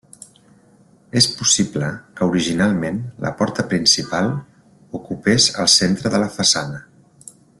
[1.19, 1.89] És possible
[2.19, 4.33] que originalment la porta principal
[5.01, 6.83] ocupés el centre de la façana.